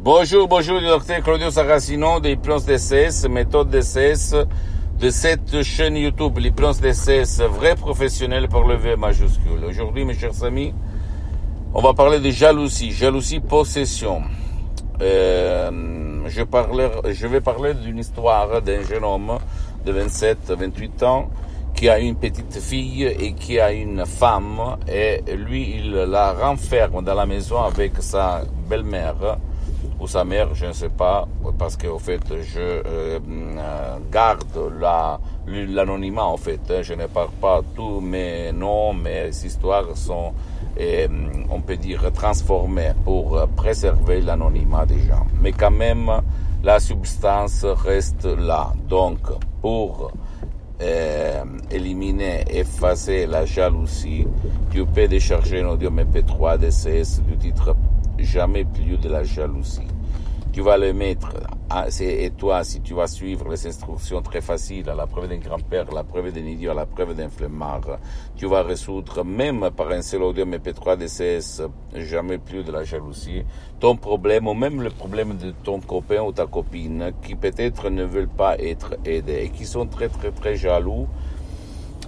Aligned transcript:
Bonjour, 0.00 0.46
bonjour, 0.46 0.80
docteur 0.80 1.20
Claudio 1.24 1.50
Saracino 1.50 2.20
de 2.20 2.28
l'hypnose 2.28 2.64
DCS, 2.64 3.28
méthode 3.28 3.68
DCS 3.68 4.32
de 4.96 5.10
cette 5.10 5.60
chaîne 5.62 5.96
YouTube, 5.96 6.38
l'hypnose 6.38 6.80
DCS, 6.80 7.42
vrai 7.42 7.74
professionnel 7.74 8.46
par 8.46 8.62
le 8.62 8.76
V 8.76 8.94
majuscule. 8.94 9.64
Aujourd'hui, 9.68 10.04
mes 10.04 10.14
chers 10.14 10.44
amis, 10.44 10.72
on 11.74 11.82
va 11.82 11.94
parler 11.94 12.20
de 12.20 12.30
jalousie, 12.30 12.92
jalousie 12.92 13.40
possession. 13.40 14.22
Euh, 15.02 16.22
je, 16.28 16.42
je 17.12 17.26
vais 17.26 17.40
parler 17.40 17.74
d'une 17.74 17.98
histoire 17.98 18.62
d'un 18.62 18.82
jeune 18.84 19.04
homme 19.04 19.38
de 19.84 19.92
27-28 19.92 21.04
ans 21.04 21.28
qui 21.74 21.88
a 21.88 21.98
une 21.98 22.14
petite 22.14 22.60
fille 22.60 23.04
et 23.04 23.32
qui 23.32 23.58
a 23.58 23.72
une 23.72 24.06
femme 24.06 24.76
et 24.86 25.22
lui 25.36 25.74
il 25.78 25.90
la 25.92 26.34
renferme 26.34 27.04
dans 27.04 27.14
la 27.14 27.26
maison 27.26 27.60
avec 27.62 27.94
sa 27.98 28.42
belle-mère 28.68 29.38
ou 30.00 30.06
sa 30.06 30.24
mère, 30.24 30.54
je 30.54 30.66
ne 30.66 30.72
sais 30.72 30.88
pas, 30.88 31.26
parce 31.58 31.76
qu'au 31.76 31.98
fait, 31.98 32.20
je 32.28 32.60
euh, 32.60 33.18
garde 34.12 34.72
la, 34.80 35.18
l'anonymat, 35.46 36.24
en 36.24 36.36
fait. 36.36 36.60
Hein. 36.70 36.82
Je 36.82 36.94
ne 36.94 37.06
parle 37.06 37.30
pas 37.40 37.62
tous 37.74 38.00
mes 38.00 38.52
noms, 38.52 38.92
mes 38.92 39.28
histoires 39.28 39.96
sont, 39.96 40.32
euh, 40.80 41.08
on 41.50 41.60
peut 41.60 41.76
dire, 41.76 42.12
transformées 42.12 42.92
pour 43.04 43.46
préserver 43.56 44.20
l'anonymat 44.20 44.86
des 44.86 45.00
gens. 45.00 45.26
Mais 45.40 45.52
quand 45.52 45.72
même, 45.72 46.10
la 46.62 46.80
substance 46.80 47.64
reste 47.64 48.24
là. 48.24 48.72
Donc, 48.88 49.18
pour 49.60 50.12
euh, 50.80 51.44
éliminer, 51.72 52.44
effacer 52.50 53.26
la 53.26 53.44
jalousie, 53.44 54.26
tu 54.70 54.84
peux 54.86 55.08
décharger 55.08 55.62
un 55.62 55.70
audio 55.70 55.90
MP3 55.90 56.58
DCS 56.58 57.20
du 57.22 57.36
titre 57.36 57.74
jamais 58.18 58.64
plus 58.64 58.96
de 58.96 59.08
la 59.08 59.24
jalousie. 59.24 59.86
Tu 60.50 60.62
vas 60.62 60.76
le 60.76 60.92
mettre, 60.92 61.34
et 62.00 62.30
toi, 62.30 62.64
si 62.64 62.80
tu 62.80 62.94
vas 62.94 63.06
suivre 63.06 63.48
les 63.48 63.66
instructions 63.66 64.22
très 64.22 64.40
faciles, 64.40 64.88
à 64.88 64.94
la 64.94 65.06
preuve 65.06 65.28
d'un 65.28 65.36
grand-père, 65.36 65.84
la 65.92 66.02
preuve 66.02 66.32
d'un 66.32 66.44
idiot, 66.44 66.74
la 66.74 66.86
preuve 66.86 67.14
d'un 67.14 67.28
flemmard, 67.28 67.98
tu 68.34 68.46
vas 68.46 68.62
résoudre, 68.62 69.24
même 69.24 69.70
par 69.76 69.90
un 69.90 70.02
seul 70.02 70.22
audio 70.22 70.44
MP3 70.46 70.96
DCS, 70.96 71.62
jamais 71.94 72.38
plus 72.38 72.64
de 72.64 72.72
la 72.72 72.82
jalousie, 72.82 73.44
ton 73.78 73.96
problème, 73.96 74.48
ou 74.48 74.54
même 74.54 74.82
le 74.82 74.90
problème 74.90 75.36
de 75.36 75.52
ton 75.62 75.80
copain 75.80 76.22
ou 76.22 76.32
ta 76.32 76.46
copine, 76.46 77.12
qui 77.22 77.36
peut-être 77.36 77.88
ne 77.90 78.04
veulent 78.04 78.26
pas 78.26 78.58
être 78.58 78.96
aidés, 79.04 79.42
et 79.44 79.50
qui 79.50 79.64
sont 79.64 79.86
très 79.86 80.08
très 80.08 80.32
très 80.32 80.56
jaloux, 80.56 81.06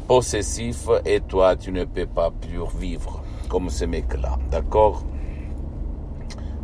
possessifs, 0.08 0.88
et 1.04 1.20
toi, 1.20 1.54
tu 1.54 1.70
ne 1.70 1.84
peux 1.84 2.06
pas 2.06 2.32
plus 2.32 2.58
vivre 2.76 3.22
comme 3.48 3.70
ce 3.70 3.84
mec-là. 3.84 4.38
D'accord? 4.50 5.04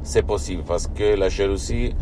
C'est 0.07 0.23
possible 0.23 0.63
parce 0.67 0.87
que 0.87 1.17
la 1.17 1.29
jalousie, 1.29 1.93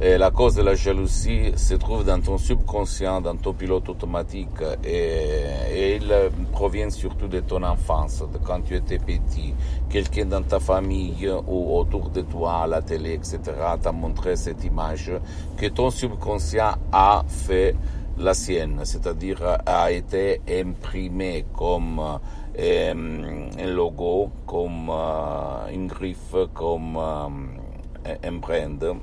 la 0.00 0.30
cause 0.32 0.56
de 0.56 0.62
la 0.62 0.74
jalousie 0.74 1.52
se 1.54 1.74
trouve 1.74 2.04
dans 2.04 2.20
ton 2.20 2.36
subconscient, 2.36 3.20
dans 3.20 3.36
ton 3.36 3.52
pilote 3.52 3.88
automatique 3.88 4.48
et, 4.84 5.96
il 5.96 6.10
provient 6.50 6.90
surtout 6.90 7.28
de 7.28 7.38
ton 7.40 7.62
enfance, 7.62 8.24
de 8.32 8.38
quand 8.38 8.60
tu 8.62 8.74
étais 8.74 8.98
petit. 8.98 9.54
Quelqu'un 9.88 10.24
dans 10.26 10.42
ta 10.42 10.58
famille 10.58 11.30
ou 11.46 11.78
autour 11.78 12.10
de 12.10 12.22
toi, 12.22 12.62
à 12.64 12.66
la 12.66 12.82
télé, 12.82 13.12
etc., 13.12 13.38
t'a 13.80 13.92
montré 13.92 14.34
cette 14.34 14.64
image 14.64 15.12
que 15.56 15.66
ton 15.66 15.90
subconscient 15.90 16.74
a 16.90 17.22
fait 17.28 17.76
la 18.18 18.34
sienne, 18.34 18.80
c'est-à-dire 18.82 19.38
a 19.64 19.92
été 19.92 20.40
imprimé 20.48 21.46
comme 21.56 22.00
euh, 22.58 23.48
un 23.58 23.66
logo, 23.66 24.30
comme 24.46 24.90
euh, 24.90 25.72
une 25.72 25.86
griffe, 25.86 26.34
comme 26.52 26.96
euh, 26.96 28.14
un 28.22 28.32
brand, 28.32 28.96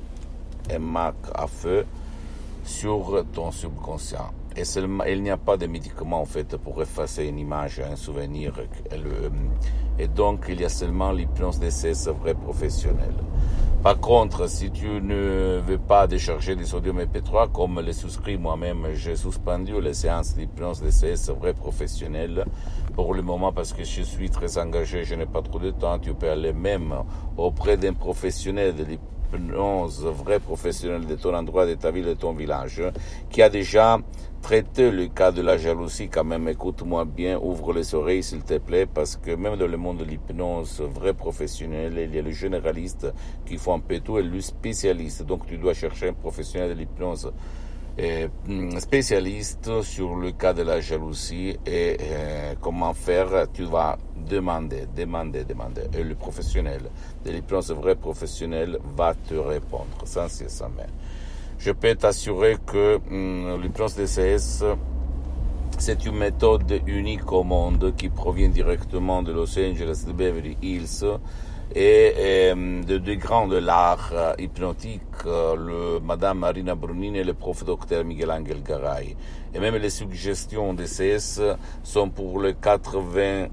un 0.71 0.79
marque 0.79 1.31
à 1.33 1.47
feu 1.47 1.85
sur 2.63 3.25
ton 3.33 3.51
subconscient. 3.51 4.31
Et 4.55 4.65
seulement, 4.65 5.03
il 5.05 5.23
n'y 5.23 5.31
a 5.31 5.37
pas 5.37 5.57
de 5.57 5.65
médicament 5.65 6.21
en 6.21 6.25
fait 6.25 6.57
pour 6.57 6.81
effacer 6.81 7.25
une 7.25 7.39
image, 7.39 7.79
un 7.79 7.95
souvenir. 7.95 8.53
Et 9.97 10.07
donc, 10.07 10.45
il 10.49 10.61
y 10.61 10.65
a 10.65 10.69
seulement 10.69 11.11
l'hypnose 11.11 11.59
d'essai 11.59 11.93
vrai 12.11 12.33
professionnel. 12.33 13.13
Par 13.81 13.97
contre, 13.97 14.49
si 14.49 14.71
tu 14.71 14.87
ne 15.01 15.61
veux 15.65 15.77
pas 15.77 16.05
décharger 16.05 16.53
des 16.53 16.65
sodium 16.65 16.99
MP3, 16.99 17.49
comme 17.49 17.79
les 17.79 17.93
souscrit 17.93 18.37
moi-même, 18.37 18.87
j'ai 18.93 19.15
suspendu 19.15 19.79
les 19.79 19.93
séances 19.93 20.35
d'hypnose 20.35 20.81
d'essai 20.81 21.13
vrai 21.31 21.53
professionnel 21.53 22.43
pour 22.93 23.13
le 23.13 23.21
moment 23.21 23.53
parce 23.53 23.71
que 23.71 23.85
je 23.85 24.01
suis 24.01 24.29
très 24.29 24.57
engagé, 24.57 25.05
je 25.05 25.15
n'ai 25.15 25.25
pas 25.25 25.41
trop 25.41 25.59
de 25.59 25.71
temps. 25.71 25.97
Tu 25.97 26.13
peux 26.13 26.29
aller 26.29 26.51
même 26.51 26.93
auprès 27.37 27.77
d'un 27.77 27.93
professionnel 27.93 28.75
de 28.75 28.83
l'hypnose 28.83 29.18
hypnose 29.33 30.05
vrai 30.05 30.39
professionnel 30.39 31.05
de 31.05 31.15
ton 31.15 31.33
endroit, 31.33 31.65
de 31.65 31.75
ta 31.75 31.91
ville, 31.91 32.05
de 32.05 32.13
ton 32.13 32.33
village, 32.33 32.81
qui 33.29 33.41
a 33.41 33.49
déjà 33.49 33.99
traité 34.41 34.89
le 34.91 35.07
cas 35.07 35.31
de 35.31 35.41
la 35.41 35.57
jalousie, 35.57 36.09
quand 36.09 36.23
même, 36.23 36.47
écoute-moi 36.47 37.05
bien, 37.05 37.37
ouvre 37.41 37.73
les 37.73 37.93
oreilles, 37.93 38.23
s'il 38.23 38.43
te 38.43 38.57
plaît, 38.57 38.85
parce 38.85 39.17
que 39.17 39.31
même 39.31 39.57
dans 39.57 39.67
le 39.67 39.77
monde 39.77 39.97
de 39.97 40.05
l'hypnose 40.05 40.81
vrai 40.81 41.13
professionnel, 41.13 41.93
il 41.97 42.15
y 42.15 42.19
a 42.19 42.21
le 42.21 42.31
généraliste 42.31 43.07
qui 43.45 43.57
font 43.57 43.75
un 43.75 43.79
peu 43.79 43.99
tout 43.99 44.17
et 44.17 44.23
le 44.23 44.41
spécialiste. 44.41 45.23
Donc, 45.23 45.45
tu 45.45 45.57
dois 45.57 45.73
chercher 45.73 46.09
un 46.09 46.13
professionnel 46.13 46.69
de 46.69 46.75
l'hypnose 46.75 47.31
spécialiste 48.79 49.81
sur 49.81 50.15
le 50.15 50.31
cas 50.31 50.53
de 50.53 50.61
la 50.63 50.79
jalousie 50.79 51.57
et 51.65 51.97
euh, 51.99 52.53
comment 52.61 52.93
faire, 52.93 53.47
tu 53.53 53.63
vas 53.63 53.97
demander, 54.29 54.85
demander, 54.95 55.43
demander. 55.43 55.83
Et 55.97 56.03
le 56.03 56.15
professionnel 56.15 56.81
de 57.25 57.31
l'hypnose 57.31 57.71
vrai 57.71 57.95
professionnel 57.95 58.77
va 58.95 59.13
te 59.13 59.35
répondre 59.35 60.05
sans 60.05 60.29
cesse. 60.29 60.63
Je 61.57 61.71
peux 61.71 61.95
t'assurer 61.95 62.57
que 62.65 62.99
mm, 63.09 63.61
l'hypnose 63.61 63.95
DCS, 63.95 64.63
c'est 65.77 66.05
une 66.05 66.15
méthode 66.15 66.81
unique 66.87 67.31
au 67.31 67.43
monde 67.43 67.93
qui 67.97 68.09
provient 68.09 68.49
directement 68.49 69.21
de 69.23 69.33
Los 69.33 69.57
Angeles, 69.59 70.05
de 70.07 70.13
Beverly 70.13 70.57
Hills 70.61 71.03
et, 71.75 72.13
euh, 72.17 72.83
de 72.83 72.97
deux 72.97 73.15
grands 73.15 73.47
de 73.47 73.57
l'art 73.57 74.09
euh, 74.13 74.33
hypnotique, 74.39 75.01
euh, 75.25 75.55
le 75.55 75.99
Madame 75.99 76.39
Marina 76.39 76.75
Brunini 76.75 77.19
et 77.19 77.23
le 77.23 77.33
prof 77.33 77.63
docteur 77.63 78.03
Miguel 78.03 78.31
Angel 78.31 78.63
Garay. 78.63 79.15
Et 79.53 79.59
même 79.59 79.75
les 79.75 79.89
suggestions 79.89 80.73
des 80.73 80.85
CS 80.85 81.41
sont 81.83 82.09
pour 82.09 82.39
le 82.39 82.53
80, 82.53 83.47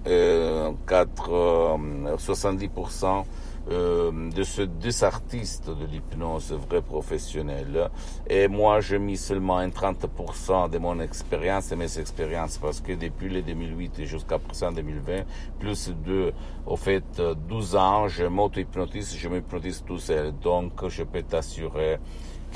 4, 0.86 1.78
70% 2.16 3.24
euh, 3.68 4.30
de 4.30 4.44
ce 4.44 4.62
deux 4.62 5.02
artistes 5.02 5.68
de 5.68 5.86
l'hypnose 5.86 6.52
vrai 6.52 6.80
professionnel. 6.80 7.90
Et 8.30 8.46
moi, 8.46 8.80
j'ai 8.80 9.00
mis 9.00 9.16
seulement 9.16 9.58
un 9.58 9.70
30% 9.70 10.70
de 10.70 10.78
mon 10.78 11.00
expérience 11.00 11.72
et 11.72 11.76
mes 11.76 11.98
expériences 11.98 12.58
parce 12.58 12.80
que 12.80 12.92
depuis 12.92 13.28
le 13.28 13.42
2008 13.42 14.04
jusqu'à 14.04 14.38
présent 14.38 14.70
2020, 14.70 15.24
plus 15.58 15.90
de, 16.06 16.32
au 16.64 16.76
fait, 16.76 17.20
12 17.48 17.74
ans, 17.74 18.05
je 18.08 18.24
m'auto-hypnotise, 18.24 19.16
je 19.16 19.28
m'hypnotise 19.28 19.82
tout 19.86 19.98
seul. 19.98 20.32
Donc, 20.42 20.88
je 20.88 21.02
peux 21.02 21.22
t'assurer 21.22 21.98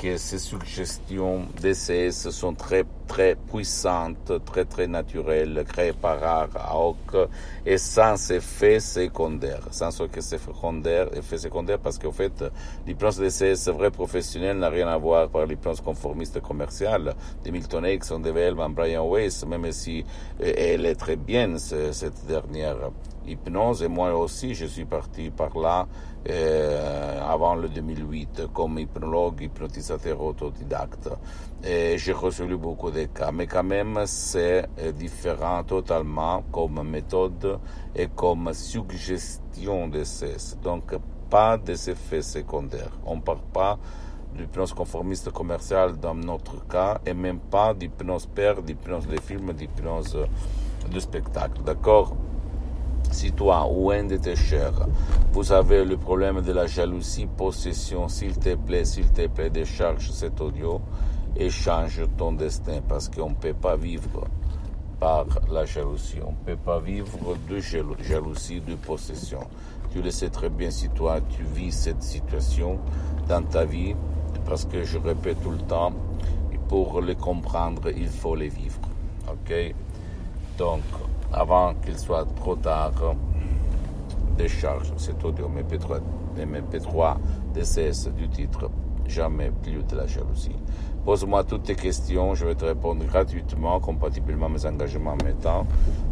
que 0.01 0.17
ces 0.17 0.39
suggestions 0.39 1.45
DCS 1.61 2.29
sont 2.31 2.53
très 2.53 2.83
très 3.11 3.35
puissantes, 3.35 4.31
très 4.45 4.63
très 4.63 4.87
naturelles, 4.87 5.65
créées 5.67 5.91
par 5.91 6.17
Aok. 6.73 7.27
Et 7.65 7.77
sans 7.77 8.31
effet 8.31 8.79
secondaire, 8.79 9.63
sans 9.71 9.91
effet 9.99 10.21
secondaire, 10.21 11.07
effet 11.13 11.37
secondaire 11.37 11.79
parce 11.79 11.97
qu'en 11.99 12.13
fait, 12.13 12.41
l'hypnose 12.87 13.17
DCS 13.17 13.69
vrai 13.71 13.91
professionnel 13.91 14.57
n'a 14.59 14.69
rien 14.69 14.87
à 14.87 14.97
voir 14.97 15.27
avec 15.33 15.49
l'hypnose 15.49 15.81
conformiste 15.81 16.39
commerciale. 16.39 17.13
De 17.43 17.51
Milton 17.51 17.83
Erickson, 17.83 18.19
de 18.19 18.29
Vellman, 18.31 18.69
Brian 18.69 19.05
Weiss, 19.05 19.45
même 19.45 19.69
si 19.73 20.05
euh, 20.41 20.53
elle 20.57 20.85
est 20.85 20.95
très 20.95 21.17
bien 21.17 21.57
cette 21.57 22.25
dernière 22.25 22.91
hypnose. 23.27 23.83
Et 23.83 23.89
moi 23.89 24.15
aussi 24.15 24.55
je 24.55 24.65
suis 24.65 24.85
parti 24.85 25.29
par 25.31 25.57
là 25.57 25.85
euh, 26.29 27.19
avant 27.27 27.55
le 27.55 27.67
2008 27.67 28.43
comme 28.53 28.77
hypnologue, 28.77 29.41
hypnotisateur 29.41 30.21
autodidacte. 30.21 31.09
Et 31.63 31.97
j'ai 31.97 32.13
résolu 32.13 32.57
beaucoup 32.57 32.91
de 32.91 33.00
cas, 33.07 33.31
mais 33.31 33.47
quand 33.47 33.63
même 33.63 34.01
c'est 34.05 34.67
différent 34.93 35.63
totalement 35.63 36.43
comme 36.51 36.81
méthode 36.87 37.59
et 37.95 38.07
comme 38.07 38.53
suggestion 38.53 39.87
de 39.87 40.03
cesse. 40.03 40.57
Donc 40.61 40.95
pas 41.29 41.57
des 41.57 41.89
effets 41.89 42.21
secondaires. 42.21 42.91
On 43.05 43.19
parle 43.19 43.41
pas 43.53 43.79
d'hypnose 44.35 44.73
conformiste 44.73 45.31
commerciale 45.31 45.97
dans 45.97 46.15
notre 46.15 46.65
cas 46.67 46.99
et 47.05 47.13
même 47.13 47.39
pas 47.39 47.73
d'hypnose 47.73 48.25
père, 48.27 48.61
d'hypnose 48.61 49.07
de 49.07 49.19
film, 49.19 49.51
d'hypnose 49.53 50.17
de 50.89 50.99
spectacle. 50.99 51.61
D'accord? 51.63 52.15
Si 53.11 53.33
toi 53.33 53.67
ou 53.69 53.91
un 53.91 54.05
de 54.05 54.15
tes 54.15 54.37
chers, 54.37 54.87
vous 55.33 55.51
avez 55.51 55.83
le 55.83 55.97
problème 55.97 56.41
de 56.41 56.53
la 56.53 56.65
jalousie, 56.65 57.25
possession, 57.25 58.07
s'il 58.07 58.37
te 58.37 58.55
plaît, 58.55 58.85
s'il 58.85 59.11
te 59.11 59.27
plaît, 59.27 59.49
décharge 59.49 60.11
cet 60.11 60.39
audio 60.39 60.79
et 61.35 61.49
change 61.49 62.01
ton 62.17 62.33
destin 62.33 62.81
parce 62.87 63.09
qu'on 63.09 63.29
ne 63.29 63.35
peut 63.35 63.53
pas 63.53 63.75
vivre 63.75 64.27
par 64.99 65.25
la 65.51 65.65
jalousie. 65.65 66.19
On 66.25 66.31
ne 66.31 66.45
peut 66.45 66.61
pas 66.61 66.79
vivre 66.79 67.35
de 67.49 67.59
jalousie, 67.59 68.61
de 68.61 68.75
possession. 68.75 69.41
Tu 69.91 70.01
le 70.01 70.11
sais 70.11 70.29
très 70.29 70.49
bien 70.49 70.69
si 70.69 70.89
toi 70.89 71.19
tu 71.21 71.43
vis 71.43 71.71
cette 71.71 72.03
situation 72.03 72.79
dans 73.27 73.43
ta 73.43 73.65
vie 73.65 73.95
parce 74.45 74.65
que 74.65 74.83
je 74.83 74.97
répète 74.97 75.41
tout 75.43 75.51
le 75.51 75.57
temps, 75.59 75.93
pour 76.67 77.01
les 77.01 77.15
comprendre, 77.15 77.89
il 77.89 78.07
faut 78.07 78.35
les 78.35 78.47
vivre. 78.47 78.79
Ok? 79.29 79.73
Donc, 80.57 80.83
avant 81.33 81.73
qu'il 81.75 81.97
soit 81.97 82.25
trop 82.35 82.55
tard, 82.55 83.15
décharge 84.37 84.91
cet 84.97 85.23
audio 85.25 85.49
MP3, 85.49 85.99
MP3 86.37 87.17
DCS 87.53 88.09
du 88.15 88.29
titre 88.29 88.69
Jamais 89.07 89.51
plus 89.63 89.83
de 89.83 89.95
la 89.95 90.07
jalousie. 90.07 90.55
Pose-moi 91.03 91.43
toutes 91.43 91.63
tes 91.63 91.73
questions, 91.73 92.35
je 92.35 92.45
vais 92.45 92.53
te 92.53 92.63
répondre 92.63 93.03
gratuitement, 93.05 93.79
compatiblement 93.79 94.45
à 94.45 94.49
mes 94.49 94.63
engagements 94.67 95.13
en 95.13 95.17
temps. 95.41 95.65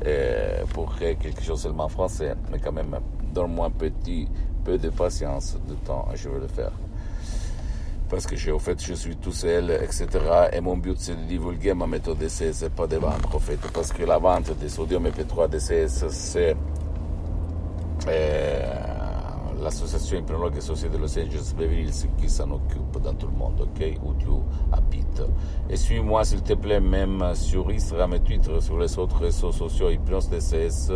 euh, 0.07 0.65
pour 0.73 0.95
créer 0.95 1.17
quelque 1.17 1.43
chose 1.43 1.61
seulement 1.61 1.85
en 1.85 1.89
français, 1.89 2.35
mais 2.51 2.59
quand 2.59 2.73
même, 2.73 2.97
donne-moi 3.33 3.67
un 3.67 3.71
petit 3.71 4.29
peu 4.65 4.79
de 4.79 4.91
patience, 4.91 5.57
de 5.69 5.75
temps, 5.75 6.09
et 6.13 6.17
je 6.17 6.29
vais 6.29 6.41
le 6.41 6.49
faire. 6.49 6.73
Parce 8.09 8.27
que, 8.27 8.51
au 8.51 8.59
fait, 8.59 8.79
je 8.85 8.93
suis 8.93 9.17
tout 9.17 9.33
seul, 9.33 9.71
etc. 9.71 10.07
Et 10.53 10.61
mon 10.61 10.77
but, 10.77 10.97
c'est 10.99 11.17
de 11.17 11.27
divulguer 11.27 11.73
ma 11.73 11.87
méthode 11.87 12.19
DCS 12.19 12.65
et 12.67 12.69
pas 12.69 12.87
de 12.87 12.97
vendre, 12.97 13.35
au 13.35 13.39
fait. 13.39 13.59
Parce 13.73 13.91
que 13.91 14.03
la 14.03 14.19
vente 14.19 14.57
des 14.59 14.69
sodium 14.69 15.07
MP3 15.07 15.49
DCS, 15.49 16.09
c'est 16.11 16.55
euh, 18.09 18.92
l'association 19.61 20.19
hypnologue 20.19 20.57
associée 20.57 20.89
de 20.89 20.99
Los 20.99 21.19
Angeles 21.19 21.55
Beverly 21.57 21.83
Hills 21.83 22.09
qui 22.19 22.29
s'en 22.29 22.51
occupe 22.51 23.01
dans 23.03 23.15
tout 23.15 23.27
le 23.27 23.37
monde, 23.37 23.61
ok, 23.61 23.99
où 24.05 24.15
tu 24.15 24.29
habites. 24.73 25.23
Et 25.69 25.77
suis-moi, 25.77 26.25
s'il 26.25 26.43
te 26.43 26.55
plaît, 26.55 26.81
même 26.81 27.35
sur 27.35 27.69
Instagram 27.69 28.15
et 28.15 28.21
Twitter, 28.21 28.61
sur 28.61 28.79
les 28.79 28.99
autres 28.99 29.19
réseaux 29.19 29.53
sociaux, 29.53 29.91
Hypnose 29.91 30.29
DCS, 30.29 30.93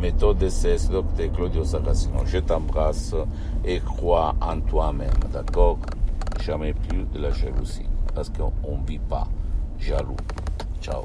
méthode 0.00 0.38
DCS, 0.38 0.90
docteur 0.90 1.32
Claudio 1.32 1.64
Saracino. 1.64 2.24
Je 2.24 2.38
t'embrasse 2.38 3.14
et 3.64 3.80
crois 3.80 4.34
en 4.40 4.60
toi-même, 4.60 5.10
d'accord? 5.32 5.78
Jamais 6.40 6.72
plus 6.72 7.04
de 7.12 7.18
la 7.18 7.30
jalousie, 7.30 7.86
parce 8.14 8.30
qu'on 8.30 8.78
ne 8.78 8.86
vit 8.86 8.98
pas 8.98 9.26
jaloux. 9.78 10.16
Ciao. 10.80 11.04